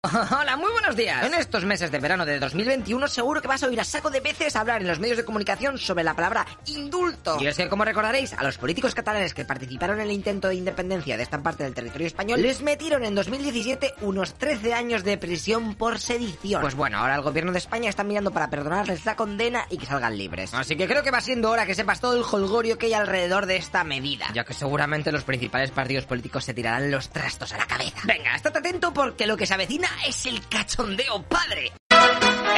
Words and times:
Hola, 0.30 0.56
muy 0.56 0.70
buenos 0.70 0.94
días. 0.94 1.26
En 1.26 1.34
estos 1.34 1.64
meses 1.64 1.90
de 1.90 1.98
verano 1.98 2.24
de 2.24 2.38
2021 2.38 3.08
seguro 3.08 3.42
que 3.42 3.48
vas 3.48 3.64
a 3.64 3.66
oír 3.66 3.80
a 3.80 3.84
saco 3.84 4.10
de 4.10 4.20
veces 4.20 4.54
hablar 4.54 4.80
en 4.80 4.86
los 4.86 5.00
medios 5.00 5.16
de 5.16 5.24
comunicación 5.24 5.76
sobre 5.76 6.04
la 6.04 6.14
palabra 6.14 6.46
indulto. 6.66 7.36
Y 7.40 7.48
es 7.48 7.56
que, 7.56 7.68
como 7.68 7.84
recordaréis, 7.84 8.32
a 8.32 8.44
los 8.44 8.58
políticos 8.58 8.94
catalanes 8.94 9.34
que 9.34 9.44
participaron 9.44 9.98
en 9.98 10.06
el 10.06 10.12
intento 10.12 10.46
de 10.46 10.54
independencia 10.54 11.16
de 11.16 11.24
esta 11.24 11.42
parte 11.42 11.64
del 11.64 11.74
territorio 11.74 12.06
español 12.06 12.40
les 12.40 12.62
metieron 12.62 13.04
en 13.04 13.16
2017 13.16 13.94
unos 14.02 14.34
13 14.34 14.72
años 14.72 15.02
de 15.02 15.18
prisión 15.18 15.74
por 15.74 15.98
sedición. 15.98 16.60
Pues 16.60 16.76
bueno, 16.76 16.98
ahora 16.98 17.16
el 17.16 17.22
gobierno 17.22 17.50
de 17.50 17.58
España 17.58 17.90
está 17.90 18.04
mirando 18.04 18.30
para 18.30 18.50
perdonarles 18.50 19.04
la 19.04 19.16
condena 19.16 19.66
y 19.68 19.78
que 19.78 19.86
salgan 19.86 20.16
libres. 20.16 20.54
Así 20.54 20.76
que 20.76 20.86
creo 20.86 21.02
que 21.02 21.10
va 21.10 21.20
siendo 21.20 21.50
hora 21.50 21.66
que 21.66 21.74
sepas 21.74 22.00
todo 22.00 22.14
el 22.14 22.22
holgorio 22.22 22.78
que 22.78 22.86
hay 22.86 22.94
alrededor 22.94 23.46
de 23.46 23.56
esta 23.56 23.82
medida, 23.82 24.26
ya 24.32 24.44
que 24.44 24.54
seguramente 24.54 25.10
los 25.10 25.24
principales 25.24 25.72
partidos 25.72 26.06
políticos 26.06 26.44
se 26.44 26.54
tirarán 26.54 26.88
los 26.88 27.10
trastos 27.10 27.52
a 27.52 27.58
la 27.58 27.66
cabeza. 27.66 27.98
Venga, 28.04 28.36
estate 28.36 28.60
atento 28.60 28.94
porque 28.94 29.26
lo 29.26 29.36
que 29.36 29.44
se 29.44 29.54
avecina 29.54 29.87
es 30.06 30.26
el 30.26 30.46
cachondeo 30.48 31.22
padre. 31.22 31.72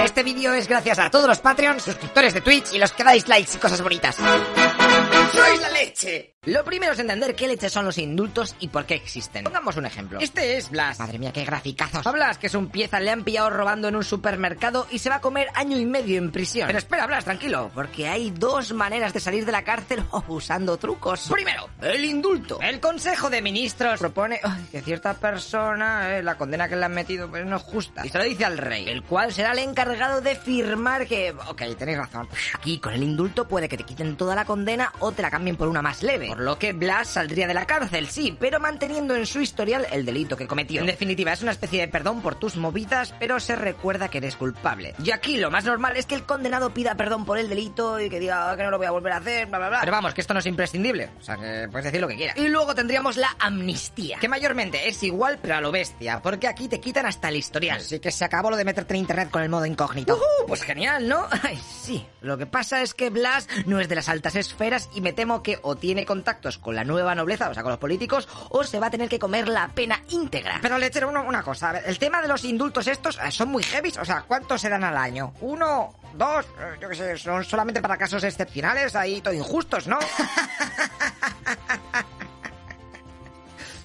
Este 0.02 0.22
vídeo 0.22 0.52
es 0.54 0.66
gracias 0.68 0.98
a 0.98 1.10
todos 1.10 1.26
los 1.26 1.38
Patreons, 1.38 1.82
suscriptores 1.82 2.34
de 2.34 2.40
Twitch 2.40 2.72
y 2.72 2.78
los 2.78 2.92
que 2.92 3.04
dais 3.04 3.28
likes 3.28 3.52
y 3.54 3.58
cosas 3.58 3.82
bonitas. 3.82 4.16
¡Sois 4.16 5.60
la 5.60 5.70
leche! 5.70 6.34
Lo 6.46 6.64
primero 6.64 6.94
es 6.94 6.98
entender 6.98 7.34
qué 7.34 7.46
leche 7.46 7.68
son 7.68 7.84
los 7.84 7.98
indultos 7.98 8.56
y 8.60 8.68
por 8.68 8.86
qué 8.86 8.94
existen. 8.94 9.44
Pongamos 9.44 9.76
un 9.76 9.84
ejemplo. 9.84 10.18
Este 10.20 10.56
es 10.56 10.70
Blas. 10.70 10.98
Madre 10.98 11.18
mía, 11.18 11.32
qué 11.34 11.44
graficazos. 11.44 12.06
A 12.06 12.12
Blas, 12.12 12.38
que 12.38 12.46
es 12.46 12.54
un 12.54 12.70
pieza, 12.70 12.98
le 12.98 13.10
han 13.10 13.24
pillado 13.24 13.50
robando 13.50 13.88
en 13.88 13.96
un 13.96 14.02
supermercado 14.02 14.86
y 14.90 15.00
se 15.00 15.10
va 15.10 15.16
a 15.16 15.20
comer 15.20 15.48
año 15.52 15.76
y 15.76 15.84
medio 15.84 16.16
en 16.16 16.32
prisión. 16.32 16.66
Pero 16.66 16.78
espera, 16.78 17.06
Blas, 17.06 17.26
tranquilo, 17.26 17.70
porque 17.74 18.08
hay 18.08 18.30
dos 18.30 18.72
maneras 18.72 19.12
de 19.12 19.20
salir 19.20 19.44
de 19.44 19.52
la 19.52 19.64
cárcel 19.64 20.02
usando 20.28 20.78
trucos. 20.78 21.28
Primero, 21.30 21.68
el 21.82 22.06
indulto. 22.06 22.58
El 22.62 22.80
Consejo 22.80 23.28
de 23.28 23.42
Ministros 23.42 24.00
propone 24.00 24.40
que 24.72 24.80
cierta 24.80 25.12
persona, 25.12 26.16
eh, 26.16 26.22
la 26.22 26.38
condena 26.38 26.70
que 26.70 26.76
le 26.76 26.86
han 26.86 26.94
metido 26.94 27.28
pues, 27.28 27.44
no 27.44 27.56
es 27.56 27.62
justa. 27.64 28.06
Y 28.06 28.08
se 28.08 28.16
lo 28.16 28.24
dice 28.24 28.46
al 28.46 28.56
rey, 28.56 28.88
el 28.88 29.02
cual 29.02 29.30
será 29.34 29.52
el 29.52 29.58
encargado 29.58 30.22
de 30.22 30.36
firmar 30.36 31.06
que... 31.06 31.34
Ok, 31.48 31.64
tenéis 31.76 31.98
razón. 31.98 32.26
Aquí, 32.54 32.78
con 32.78 32.94
el 32.94 33.02
indulto, 33.02 33.46
puede 33.46 33.68
que 33.68 33.76
te 33.76 33.84
quiten 33.84 34.16
toda 34.16 34.34
la 34.34 34.46
condena 34.46 34.90
o 35.00 35.12
te 35.12 35.20
la 35.20 35.30
cambien 35.30 35.56
por 35.56 35.68
una 35.68 35.82
más 35.82 36.02
leve. 36.02 36.29
Por 36.30 36.40
lo 36.40 36.58
que 36.58 36.72
Blas 36.72 37.08
saldría 37.08 37.46
de 37.46 37.54
la 37.54 37.66
cárcel, 37.66 38.08
sí, 38.08 38.36
pero 38.38 38.60
manteniendo 38.60 39.14
en 39.16 39.26
su 39.26 39.40
historial 39.40 39.86
el 39.92 40.04
delito 40.04 40.36
que 40.36 40.46
cometió. 40.46 40.80
En 40.80 40.86
definitiva, 40.86 41.32
es 41.32 41.42
una 41.42 41.52
especie 41.52 41.80
de 41.80 41.88
perdón 41.88 42.22
por 42.22 42.34
tus 42.36 42.56
movidas, 42.56 43.14
pero 43.18 43.40
se 43.40 43.56
recuerda 43.56 44.08
que 44.08 44.18
eres 44.18 44.36
culpable. 44.36 44.94
Y 45.04 45.10
aquí 45.10 45.36
lo 45.36 45.50
más 45.50 45.64
normal 45.64 45.96
es 45.96 46.06
que 46.06 46.14
el 46.14 46.24
condenado 46.24 46.72
pida 46.72 46.94
perdón 46.94 47.24
por 47.24 47.38
el 47.38 47.48
delito 47.48 48.00
y 48.00 48.08
que 48.08 48.20
diga 48.20 48.50
"Ah, 48.50 48.56
que 48.56 48.62
no 48.62 48.70
lo 48.70 48.78
voy 48.78 48.86
a 48.86 48.90
volver 48.90 49.12
a 49.12 49.16
hacer, 49.16 49.46
bla, 49.46 49.58
bla, 49.58 49.68
bla. 49.68 49.80
Pero 49.80 49.92
vamos, 49.92 50.14
que 50.14 50.20
esto 50.20 50.34
no 50.34 50.40
es 50.40 50.46
imprescindible. 50.46 51.10
O 51.18 51.22
sea, 51.22 51.36
que 51.36 51.68
puedes 51.70 51.84
decir 51.84 52.00
lo 52.00 52.08
que 52.08 52.16
quieras. 52.16 52.36
Y 52.36 52.48
luego 52.48 52.74
tendríamos 52.74 53.16
la 53.16 53.34
amnistía, 53.38 54.18
que 54.18 54.28
mayormente 54.28 54.88
es 54.88 55.02
igual, 55.02 55.38
pero 55.42 55.56
a 55.56 55.60
lo 55.60 55.70
bestia, 55.72 56.20
porque 56.22 56.46
aquí 56.48 56.68
te 56.68 56.80
quitan 56.80 57.06
hasta 57.06 57.28
el 57.28 57.36
historial. 57.36 57.78
Así 57.78 57.98
que 58.00 58.10
se 58.10 58.24
acabó 58.24 58.50
lo 58.50 58.56
de 58.56 58.64
meterte 58.64 58.94
en 58.94 59.00
internet 59.00 59.30
con 59.30 59.42
el 59.42 59.48
modo 59.48 59.66
incógnito. 59.66 60.16
Uh, 60.16 60.46
pues 60.46 60.62
genial, 60.62 61.08
¿no? 61.08 61.26
Ay, 61.42 61.58
sí. 61.82 62.06
Lo 62.20 62.38
que 62.38 62.46
pasa 62.46 62.82
es 62.82 62.94
que 62.94 63.10
Blas 63.10 63.48
no 63.66 63.80
es 63.80 63.88
de 63.88 63.94
las 63.94 64.08
altas 64.08 64.36
esferas 64.36 64.88
y 64.94 65.00
me 65.00 65.12
temo 65.12 65.42
que 65.42 65.58
o 65.62 65.76
tiene 65.76 66.04
contactos 66.20 66.58
con 66.58 66.74
la 66.76 66.84
nueva 66.84 67.14
nobleza, 67.14 67.48
o 67.48 67.54
sea, 67.54 67.62
con 67.62 67.70
los 67.72 67.78
políticos, 67.78 68.28
o 68.50 68.62
se 68.62 68.78
va 68.78 68.88
a 68.88 68.90
tener 68.90 69.08
que 69.08 69.18
comer 69.18 69.48
la 69.48 69.68
pena 69.68 70.02
íntegra. 70.10 70.58
Pero 70.60 70.76
lechero, 70.76 71.08
una, 71.08 71.22
una 71.22 71.42
cosa, 71.42 71.78
el 71.78 71.98
tema 71.98 72.20
de 72.20 72.28
los 72.28 72.44
indultos 72.44 72.86
estos 72.88 73.18
eh, 73.24 73.30
son 73.30 73.48
muy 73.48 73.62
heavy, 73.62 73.90
o 73.98 74.04
sea, 74.04 74.22
¿cuántos 74.28 74.60
se 74.60 74.68
dan 74.68 74.84
al 74.84 74.98
año? 74.98 75.32
¿Uno? 75.40 75.94
¿Dos? 76.12 76.44
Eh, 76.58 76.76
Yo 76.78 76.90
qué 76.90 76.94
sé, 76.94 77.16
son 77.16 77.42
solamente 77.42 77.80
para 77.80 77.96
casos 77.96 78.22
excepcionales, 78.22 78.94
ahí 78.96 79.22
todo 79.22 79.32
injustos, 79.32 79.86
¿no? 79.86 79.98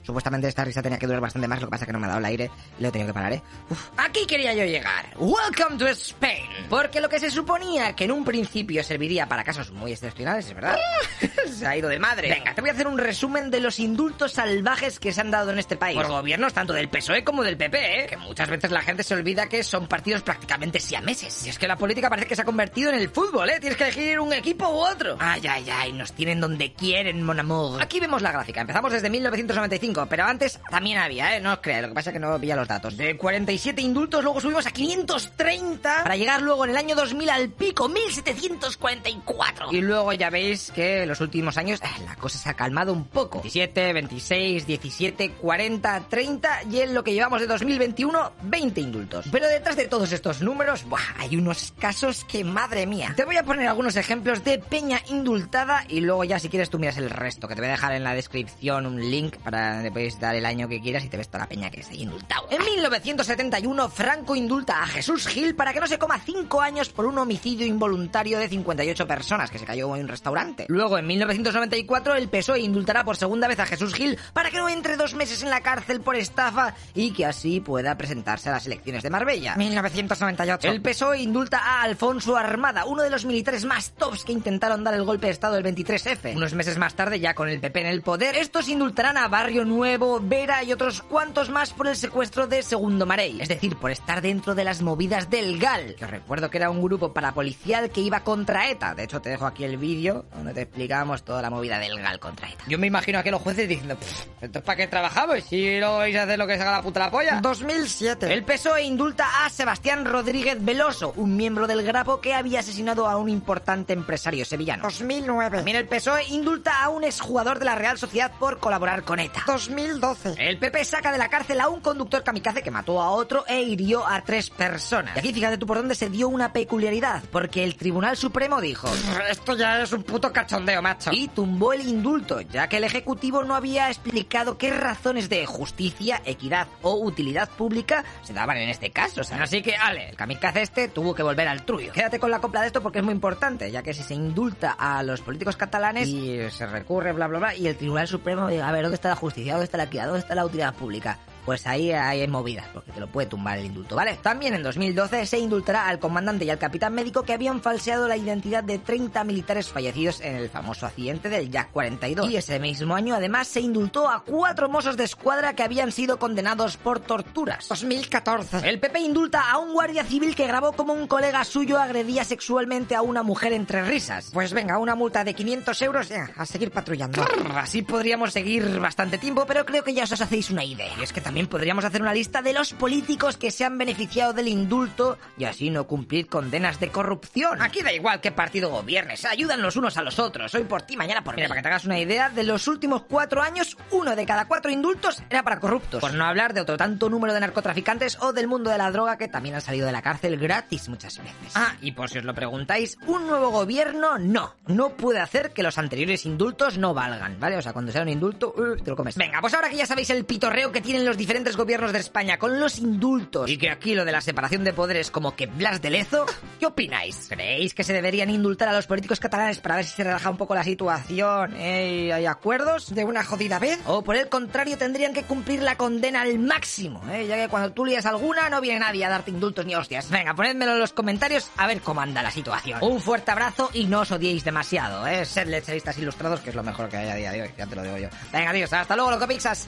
Supuestamente 0.05 0.47
esta 0.47 0.63
risa 0.63 0.83
tenía 0.83 0.99
que 0.99 1.07
durar 1.07 1.21
bastante 1.21 1.47
más, 1.47 1.59
lo 1.61 1.67
que 1.67 1.71
pasa 1.71 1.83
es 1.83 1.87
que 1.87 1.93
no 1.93 1.99
me 1.99 2.05
ha 2.05 2.09
dado 2.09 2.19
el 2.19 2.25
aire 2.25 2.51
y 2.77 2.81
lo 2.83 2.89
he 2.89 2.91
tenido 2.91 3.07
que 3.07 3.13
parar, 3.13 3.33
¿eh? 3.33 3.41
Uf. 3.69 3.89
Aquí 3.97 4.25
quería 4.27 4.53
yo 4.53 4.63
llegar. 4.63 5.07
Welcome 5.17 5.77
to 5.77 5.87
Spain. 5.87 6.45
Porque 6.69 7.01
lo 7.01 7.09
que 7.09 7.19
se 7.19 7.31
suponía 7.31 7.93
que 7.95 8.03
en 8.03 8.11
un 8.11 8.23
principio 8.23 8.83
serviría 8.83 9.27
para 9.27 9.43
casos 9.43 9.71
muy 9.71 9.91
excepcionales, 9.91 10.47
es 10.47 10.53
verdad. 10.53 10.77
se 11.51 11.65
ha 11.65 11.75
ido 11.75 11.89
de 11.89 11.97
madre. 11.97 12.29
Venga, 12.29 12.53
te 12.53 12.61
voy 12.61 12.69
a 12.69 12.73
hacer 12.73 12.87
un 12.87 12.97
resumen 12.97 13.49
de 13.49 13.59
los 13.59 13.79
indultos 13.79 14.33
salvajes 14.33 14.99
que 14.99 15.11
se 15.11 15.21
han 15.21 15.31
dado 15.31 15.51
en 15.51 15.59
este 15.59 15.75
país. 15.75 15.97
Por 15.97 16.07
gobiernos 16.07 16.53
tanto 16.53 16.73
del 16.73 16.89
PSOE 16.89 17.23
como 17.23 17.43
del 17.43 17.57
PP, 17.57 18.03
¿eh? 18.03 18.07
Que 18.07 18.17
muchas 18.17 18.49
veces 18.49 18.71
la 18.71 18.81
gente 18.81 19.03
se 19.03 19.15
olvida 19.15 19.47
que 19.47 19.63
son 19.63 19.87
partidos 19.87 20.21
prácticamente 20.21 20.79
siameses. 20.79 21.45
Y 21.45 21.49
es 21.49 21.57
que 21.57 21.67
la 21.67 21.77
política 21.77 22.09
parece 22.09 22.27
que 22.27 22.35
se 22.35 22.43
ha 22.43 22.45
convertido 22.45 22.89
en 22.91 22.97
el 22.97 23.09
fútbol, 23.09 23.49
¿eh? 23.49 23.59
Tienes 23.59 23.77
que 23.77 23.85
elegir 23.85 24.19
un 24.19 24.33
equipo 24.33 24.67
u 24.69 24.77
otro. 24.85 25.17
Ay, 25.19 25.41
ay, 25.49 25.67
ay, 25.71 25.93
nos 25.93 26.13
tienen 26.13 26.39
donde 26.39 26.73
quieren, 26.73 27.23
mon 27.23 27.39
amour. 27.39 27.81
Aquí 27.81 27.99
vemos 27.99 28.21
la 28.21 28.31
gráfica. 28.31 28.61
Empezamos 28.61 28.91
desde 28.91 29.09
1995 29.09 29.94
pero 30.09 30.25
antes 30.25 30.59
también 30.69 30.97
había, 30.97 31.37
¿eh? 31.37 31.41
No 31.41 31.53
os 31.53 31.59
creáis, 31.59 31.83
lo 31.83 31.89
que 31.89 31.95
pasa 31.95 32.09
es 32.09 32.13
que 32.15 32.19
no 32.19 32.37
pilla 32.39 32.55
los 32.55 32.67
datos. 32.67 32.97
De 32.97 33.15
47 33.15 33.81
indultos, 33.81 34.23
luego 34.23 34.41
subimos 34.41 34.67
a 34.67 34.71
530 34.71 36.03
para 36.03 36.17
llegar 36.17 36.41
luego 36.41 36.65
en 36.65 36.71
el 36.71 36.77
año 36.77 36.95
2000 36.95 37.29
al 37.29 37.49
pico, 37.49 37.87
1744. 37.87 39.71
Y 39.71 39.81
luego 39.81 40.11
ya 40.13 40.29
veis 40.29 40.71
que 40.71 41.03
en 41.03 41.09
los 41.09 41.21
últimos 41.21 41.57
años 41.57 41.79
eh, 41.81 41.87
la 42.05 42.15
cosa 42.15 42.37
se 42.37 42.49
ha 42.49 42.53
calmado 42.55 42.91
un 42.91 43.05
poco. 43.05 43.41
17, 43.41 43.93
26, 43.93 44.67
17, 44.67 45.31
40, 45.31 46.03
30 46.09 46.63
y 46.71 46.81
en 46.81 46.93
lo 46.93 47.03
que 47.03 47.13
llevamos 47.13 47.39
de 47.39 47.47
2021, 47.47 48.33
20 48.43 48.81
indultos. 48.81 49.25
Pero 49.31 49.47
detrás 49.47 49.75
de 49.75 49.85
todos 49.87 50.11
estos 50.11 50.41
números, 50.41 50.83
buah, 50.85 50.99
hay 51.19 51.37
unos 51.37 51.73
casos 51.79 52.25
que, 52.25 52.43
madre 52.43 52.87
mía. 52.87 53.13
Te 53.15 53.25
voy 53.25 53.37
a 53.37 53.43
poner 53.43 53.67
algunos 53.67 53.95
ejemplos 53.95 54.43
de 54.43 54.59
peña 54.59 55.01
indultada 55.09 55.85
y 55.87 56.01
luego 56.01 56.23
ya 56.23 56.39
si 56.39 56.49
quieres 56.49 56.69
tú 56.69 56.79
miras 56.79 56.97
el 56.97 57.09
resto, 57.09 57.47
que 57.47 57.55
te 57.55 57.61
voy 57.61 57.69
a 57.69 57.73
dejar 57.73 57.93
en 57.93 58.03
la 58.03 58.13
descripción 58.13 58.85
un 58.85 58.99
link 58.99 59.37
para 59.37 59.84
donde 59.85 59.99
puedes 59.99 60.19
dar 60.19 60.35
el 60.35 60.45
año 60.45 60.67
que 60.67 60.81
quieras 60.81 61.05
y 61.05 61.09
te 61.09 61.17
ves 61.17 61.27
toda 61.27 61.43
la 61.43 61.49
peña 61.49 61.69
que 61.69 61.81
está 61.81 61.93
ahí 61.93 62.01
indultado. 62.01 62.47
En 62.49 62.63
1971, 62.63 63.89
Franco 63.89 64.35
indulta 64.35 64.81
a 64.81 64.87
Jesús 64.87 65.27
Gil 65.27 65.55
para 65.55 65.73
que 65.73 65.79
no 65.79 65.85
se 65.85 65.99
coma 65.99 66.19
5 66.19 66.61
años 66.61 66.89
por 66.89 67.05
un 67.05 67.17
homicidio 67.19 67.67
involuntario 67.67 68.39
de 68.39 68.49
58 68.49 69.07
personas 69.07 69.51
que 69.51 69.59
se 69.59 69.65
cayó 69.65 69.95
en 69.95 70.03
un 70.03 70.07
restaurante. 70.07 70.65
Luego, 70.69 70.97
en 70.97 71.05
1994, 71.05 72.15
el 72.15 72.29
PSOE 72.29 72.61
indultará 72.61 73.03
por 73.03 73.15
segunda 73.15 73.47
vez 73.47 73.59
a 73.59 73.67
Jesús 73.67 73.93
Gil 73.93 74.17
para 74.33 74.49
que 74.49 74.57
no 74.57 74.69
entre 74.69 74.97
dos 74.97 75.13
meses 75.13 75.43
en 75.43 75.51
la 75.51 75.61
cárcel 75.61 76.01
por 76.01 76.15
estafa 76.15 76.73
y 76.95 77.11
que 77.11 77.25
así 77.25 77.59
pueda 77.59 77.95
presentarse 77.95 78.49
a 78.49 78.53
las 78.53 78.65
elecciones 78.65 79.03
de 79.03 79.11
Marbella. 79.11 79.55
1998. 79.55 80.67
El 80.67 80.81
PSOE 80.81 81.19
indulta 81.19 81.59
a 81.59 81.83
Alfonso 81.83 82.35
Armada, 82.35 82.85
uno 82.85 83.03
de 83.03 83.11
los 83.11 83.25
militares 83.25 83.65
más 83.65 83.91
tops 83.91 84.23
que 84.23 84.31
intentaron 84.31 84.83
dar 84.83 84.95
el 84.95 85.03
golpe 85.03 85.27
de 85.27 85.33
Estado 85.33 85.57
el 85.57 85.63
23F. 85.63 86.35
Unos 86.35 86.55
meses 86.55 86.79
más 86.79 86.95
tarde, 86.95 87.19
ya 87.19 87.35
con 87.35 87.49
el 87.49 87.59
PP 87.59 87.81
en 87.81 87.87
el 87.87 88.01
poder, 88.01 88.35
estos 88.35 88.67
indultarán 88.67 89.17
a 89.17 89.27
Barrio 89.27 89.65
Nuevo, 89.65 89.74
Vera 89.75 90.63
y 90.63 90.71
otros 90.71 91.01
cuantos 91.01 91.49
más 91.49 91.73
por 91.73 91.87
el 91.87 91.95
secuestro 91.95 92.47
de 92.47 92.63
Segundo 92.63 93.05
Marey, 93.05 93.41
es 93.41 93.49
decir, 93.49 93.75
por 93.75 93.91
estar 93.91 94.21
dentro 94.21 94.55
de 94.55 94.63
las 94.63 94.81
movidas 94.81 95.29
del 95.29 95.59
GAL, 95.59 95.95
que 95.95 96.05
os 96.05 96.11
recuerdo 96.11 96.49
que 96.49 96.57
era 96.57 96.69
un 96.69 96.81
grupo 96.81 97.13
parapolicial 97.13 97.89
que 97.89 98.01
iba 98.01 98.21
contra 98.21 98.69
ETA. 98.69 98.95
De 98.95 99.03
hecho, 99.03 99.21
te 99.21 99.29
dejo 99.29 99.45
aquí 99.45 99.63
el 99.63 99.77
vídeo 99.77 100.25
donde 100.33 100.53
te 100.53 100.61
explicamos 100.61 101.23
toda 101.23 101.41
la 101.41 101.49
movida 101.49 101.77
del 101.79 101.99
GAL 101.99 102.19
contra 102.19 102.49
ETA. 102.49 102.63
Yo 102.67 102.79
me 102.79 102.87
imagino 102.87 103.19
aquí 103.19 103.29
a 103.29 103.33
los 103.33 103.41
jueces 103.41 103.67
diciendo, 103.67 103.97
¿esto 104.41 104.59
es 104.59 104.65
para 104.65 104.77
qué 104.77 104.87
trabajamos? 104.87 105.43
Si 105.43 105.79
no 105.79 105.97
vais 105.97 106.15
a 106.15 106.23
hacer 106.23 106.39
lo 106.39 106.47
que 106.47 106.55
se 106.55 106.61
haga 106.61 106.71
la 106.71 106.81
puta 106.81 106.99
la 107.01 107.11
polla. 107.11 107.39
2007. 107.41 108.33
El 108.33 108.43
PSOE 108.43 108.83
indulta 108.83 109.45
a 109.45 109.49
Sebastián 109.49 110.05
Rodríguez 110.05 110.63
Veloso, 110.63 111.13
un 111.17 111.35
miembro 111.35 111.67
del 111.67 111.83
Grapo 111.83 112.21
que 112.21 112.33
había 112.33 112.61
asesinado 112.61 113.07
a 113.07 113.17
un 113.17 113.29
importante 113.29 113.93
empresario 113.93 114.45
sevillano. 114.45 114.83
2009. 114.83 115.57
También 115.57 115.77
el 115.77 115.87
PSOE 115.87 116.25
indulta 116.29 116.83
a 116.83 116.89
un 116.89 117.03
exjugador 117.03 117.59
de 117.59 117.65
la 117.65 117.75
Real 117.75 117.97
Sociedad 117.97 118.31
por 118.39 118.59
colaborar 118.59 119.03
con 119.03 119.19
ETA. 119.19 119.43
2012. 119.67 120.35
El 120.37 120.57
PP 120.57 120.85
saca 120.85 121.11
de 121.11 121.17
la 121.17 121.29
cárcel 121.29 121.59
a 121.59 121.69
un 121.69 121.81
conductor 121.81 122.23
kamikaze 122.23 122.61
que 122.61 122.71
mató 122.71 123.01
a 123.01 123.09
otro 123.09 123.45
e 123.47 123.61
hirió 123.61 124.05
a 124.05 124.21
tres 124.21 124.49
personas. 124.49 125.15
Y 125.15 125.19
aquí 125.19 125.33
fíjate 125.33 125.57
tú 125.57 125.65
por 125.65 125.77
dónde 125.77 125.95
se 125.95 126.09
dio 126.09 126.27
una 126.29 126.53
peculiaridad, 126.53 127.23
porque 127.31 127.63
el 127.63 127.75
Tribunal 127.75 128.17
Supremo 128.17 128.61
dijo, 128.61 128.87
esto 129.29 129.55
ya 129.55 129.81
es 129.81 129.91
un 129.93 130.03
puto 130.03 130.31
cachondeo, 130.31 130.81
macho. 130.81 131.11
Y 131.13 131.27
tumbó 131.29 131.73
el 131.73 131.87
indulto, 131.87 132.41
ya 132.41 132.67
que 132.67 132.77
el 132.77 132.83
Ejecutivo 132.83 133.43
no 133.43 133.55
había 133.55 133.89
explicado 133.89 134.57
qué 134.57 134.71
razones 134.71 135.29
de 135.29 135.45
justicia, 135.45 136.21
equidad 136.25 136.67
o 136.81 136.95
utilidad 136.95 137.49
pública 137.49 138.03
se 138.23 138.33
daban 138.33 138.57
en 138.57 138.69
este 138.69 138.91
caso. 138.91 139.21
Así 139.21 139.61
que, 139.61 139.75
ale, 139.75 140.09
el 140.09 140.15
kamikaze 140.15 140.61
este 140.61 140.87
tuvo 140.87 141.13
que 141.13 141.23
volver 141.23 141.47
al 141.47 141.63
truyo. 141.63 141.91
Quédate 141.91 142.19
con 142.19 142.31
la 142.31 142.39
copla 142.39 142.61
de 142.61 142.67
esto 142.67 142.81
porque 142.81 142.99
es 142.99 143.05
muy 143.05 143.13
importante, 143.13 143.71
ya 143.71 143.83
que 143.83 143.93
si 143.93 144.03
se 144.03 144.13
indulta 144.13 144.71
a 144.71 145.03
los 145.03 145.21
políticos 145.21 145.57
catalanes 145.57 146.07
y 146.07 146.49
se 146.49 146.65
recurre, 146.65 147.11
bla, 147.11 147.27
bla, 147.27 147.39
bla, 147.39 147.55
y 147.55 147.67
el 147.67 147.75
Tribunal 147.77 148.07
Supremo 148.07 148.47
diga, 148.47 148.67
a 148.67 148.71
ver, 148.71 148.83
¿dónde 148.83 148.95
está 148.95 149.09
la 149.09 149.15
justicia? 149.15 149.54
¿Dónde 149.55 149.65
está 149.65 149.77
la 149.77 149.85
equidad? 149.85 150.07
¿Dónde 150.07 150.19
está 150.19 150.35
la 150.35 150.45
utilidad 150.45 150.73
pública? 150.73 151.17
Pues 151.45 151.67
ahí 151.67 151.91
hay 151.91 152.27
movidas, 152.27 152.67
porque 152.73 152.91
te 152.91 152.99
lo 152.99 153.07
puede 153.07 153.27
tumbar 153.27 153.59
el 153.59 153.65
indulto, 153.65 153.95
¿vale? 153.95 154.17
También 154.21 154.55
en 154.55 154.63
2012 154.63 155.25
se 155.25 155.37
indultará 155.37 155.87
al 155.87 155.99
comandante 155.99 156.43
y 156.45 156.49
al 156.49 156.57
capitán 156.57 156.93
médico 156.93 157.23
que 157.23 157.33
habían 157.33 157.61
falseado 157.61 158.07
la 158.07 158.17
identidad 158.17 158.63
de 158.63 158.79
30 158.79 159.23
militares 159.23 159.69
fallecidos 159.69 160.21
en 160.21 160.35
el 160.35 160.49
famoso 160.49 160.87
accidente 160.87 161.29
del 161.29 161.51
Jack 161.51 161.71
42. 161.71 162.29
Y 162.31 162.37
ese 162.37 162.59
mismo 162.59 162.95
año 162.95 163.15
además 163.15 163.47
se 163.47 163.61
indultó 163.61 164.09
a 164.09 164.23
cuatro 164.23 164.69
mozos 164.69 164.97
de 164.97 165.03
escuadra 165.03 165.53
que 165.53 165.61
habían 165.61 165.91
sido 165.91 166.17
condenados 166.17 166.77
por 166.77 166.99
torturas. 166.99 167.67
2014. 167.69 168.67
El 168.67 168.79
PP 168.79 168.99
indulta 169.01 169.51
a 169.51 169.59
un 169.59 169.73
guardia 169.73 170.03
civil 170.03 170.35
que 170.35 170.47
grabó 170.47 170.71
como 170.73 170.93
un 170.93 171.07
colega 171.07 171.43
suyo 171.43 171.77
agredía 171.77 172.23
sexualmente 172.23 172.95
a 172.95 173.03
una 173.03 173.21
mujer 173.21 173.53
entre 173.53 173.83
risas. 173.83 174.31
Pues 174.33 174.51
venga, 174.53 174.79
una 174.79 174.95
multa 174.95 175.23
de 175.23 175.33
500 175.35 175.81
euros 175.83 176.09
ya, 176.09 176.31
a 176.35 176.45
seguir 176.45 176.71
patrullando. 176.71 177.23
Así 177.55 177.83
podríamos 177.83 178.33
seguir 178.33 178.79
bastante 178.79 179.17
tiempo, 179.17 179.45
pero 179.45 179.65
creo 179.65 179.83
que 179.83 179.93
ya 179.93 180.05
os 180.05 180.21
hacéis 180.21 180.49
una 180.49 180.63
idea. 180.63 180.91
Y 180.99 181.03
es 181.03 181.13
que 181.13 181.21
también 181.21 181.34
También 181.35 181.49
podríamos 181.49 181.83
hacer 181.83 182.01
una 182.01 182.13
lista 182.13 182.41
de 182.41 182.53
los 182.53 182.71
políticos 182.71 183.35
que 183.35 183.51
se 183.51 183.65
han 183.65 183.77
beneficiado 183.77 184.31
del 184.31 184.47
indulto 184.47 185.17
y 185.37 185.43
así 185.43 185.69
no 185.69 185.85
cumplir 185.85 186.27
condenas 186.27 186.79
de 186.79 186.87
corrupción. 186.87 187.61
Aquí 187.61 187.81
da 187.81 187.91
igual 187.91 188.21
qué 188.21 188.31
partido 188.31 188.69
gobierne, 188.69 189.17
se 189.17 189.27
ayudan 189.27 189.61
los 189.61 189.75
unos 189.75 189.97
a 189.97 190.01
los 190.01 190.17
otros. 190.17 190.55
Hoy 190.55 190.63
por 190.63 190.83
ti, 190.83 190.95
mañana 190.95 191.25
por 191.25 191.35
mí. 191.35 191.41
Mira, 191.41 191.49
para 191.49 191.59
que 191.59 191.63
te 191.63 191.67
hagas 191.67 191.83
una 191.83 191.99
idea, 191.99 192.29
de 192.29 192.45
los 192.45 192.69
últimos 192.69 193.01
cuatro 193.01 193.41
años, 193.41 193.75
uno 193.91 194.15
de 194.15 194.25
cada 194.25 194.47
cuatro 194.47 194.71
indultos 194.71 195.21
era 195.29 195.43
para 195.43 195.59
corruptos. 195.59 195.99
Por 195.99 196.13
no 196.13 196.23
hablar 196.23 196.53
de 196.53 196.61
otro 196.61 196.77
tanto 196.77 197.09
número 197.09 197.33
de 197.33 197.41
narcotraficantes 197.41 198.17
o 198.21 198.31
del 198.31 198.47
mundo 198.47 198.69
de 198.69 198.77
la 198.77 198.89
droga 198.89 199.17
que 199.17 199.27
también 199.27 199.55
han 199.55 199.61
salido 199.61 199.87
de 199.87 199.91
la 199.91 200.01
cárcel 200.01 200.37
gratis 200.37 200.87
muchas 200.87 201.17
veces. 201.17 201.51
Ah, 201.53 201.75
y 201.81 201.91
por 201.91 202.09
si 202.09 202.19
os 202.19 202.23
lo 202.23 202.33
preguntáis, 202.33 202.97
un 203.07 203.27
nuevo 203.27 203.49
gobierno 203.49 204.17
no. 204.17 204.55
No 204.67 204.91
puede 204.91 205.19
hacer 205.19 205.51
que 205.51 205.63
los 205.63 205.77
anteriores 205.77 206.25
indultos 206.25 206.77
no 206.77 206.93
valgan, 206.93 207.37
¿vale? 207.41 207.57
O 207.57 207.61
sea, 207.61 207.73
cuando 207.73 207.91
sea 207.91 208.03
un 208.03 208.09
indulto, 208.09 208.53
uh, 208.55 208.81
te 208.81 208.89
lo 208.89 208.95
comes. 208.95 209.17
Venga, 209.17 209.41
pues 209.41 209.53
ahora 209.53 209.69
que 209.69 209.75
ya 209.75 209.85
sabéis 209.85 210.09
el 210.11 210.23
pitorreo 210.23 210.71
que 210.71 210.79
tienen 210.79 211.03
los 211.03 211.17
diferentes 211.25 211.57
gobiernos 211.57 211.91
de 211.91 211.97
España 211.97 212.37
con 212.37 212.59
los 212.59 212.77
indultos 212.77 213.49
y 213.49 213.57
que 213.57 213.71
aquí 213.71 213.95
lo 213.95 214.05
de 214.05 214.11
la 214.11 214.21
separación 214.21 214.63
de 214.63 214.73
poderes 214.73 215.09
como 215.09 215.35
que 215.35 215.47
Blas 215.47 215.81
de 215.81 215.89
Lezo, 215.89 216.27
¿qué 216.59 216.67
opináis? 216.67 217.25
¿Creéis 217.27 217.73
que 217.73 217.83
se 217.83 217.93
deberían 217.93 218.29
indultar 218.29 218.69
a 218.69 218.73
los 218.73 218.85
políticos 218.85 219.19
catalanes 219.19 219.57
para 219.57 219.77
ver 219.77 219.85
si 219.85 219.95
se 219.95 220.03
relaja 220.03 220.29
un 220.29 220.37
poco 220.37 220.53
la 220.53 220.63
situación? 220.63 221.55
¿Eh? 221.55 222.13
¿Hay 222.13 222.27
acuerdos 222.27 222.93
de 222.93 223.05
una 223.05 223.23
jodida 223.23 223.57
vez? 223.57 223.79
¿O 223.87 224.03
por 224.03 224.17
el 224.17 224.29
contrario 224.29 224.77
tendrían 224.77 225.15
que 225.15 225.23
cumplir 225.23 225.63
la 225.63 225.77
condena 225.77 226.21
al 226.21 226.37
máximo? 226.37 227.01
¿eh? 227.11 227.25
Ya 227.25 227.37
que 227.37 227.47
cuando 227.47 227.71
tú 227.71 227.85
lías 227.85 228.05
alguna 228.05 228.47
no 228.51 228.61
viene 228.61 228.81
nadie 228.81 229.03
a 229.03 229.09
darte 229.09 229.31
indultos 229.31 229.65
ni 229.65 229.73
hostias. 229.73 230.11
Venga, 230.11 230.35
ponedmelo 230.35 230.73
en 230.73 230.79
los 230.79 230.93
comentarios 230.93 231.49
a 231.57 231.65
ver 231.65 231.81
cómo 231.81 232.01
anda 232.01 232.21
la 232.21 232.29
situación. 232.29 232.77
Un 232.83 233.01
fuerte 233.01 233.31
abrazo 233.31 233.71
y 233.73 233.85
no 233.85 234.01
os 234.01 234.11
odiéis 234.11 234.43
demasiado, 234.43 235.07
¿eh? 235.07 235.25
Sed 235.25 235.47
lecheristas 235.47 235.97
ilustrados, 235.97 236.41
que 236.41 236.51
es 236.51 236.55
lo 236.55 236.61
mejor 236.61 236.87
que 236.87 236.97
hay 236.97 237.09
a 237.09 237.15
día 237.15 237.31
de 237.31 237.41
hoy, 237.41 237.49
ya 237.57 237.65
te 237.65 237.75
lo 237.75 237.81
digo 237.81 237.97
yo. 237.97 238.09
Venga, 238.31 238.51
adiós, 238.51 238.71
hasta 238.71 238.95
luego, 238.95 239.09
loco 239.09 239.27
pixas. 239.27 239.67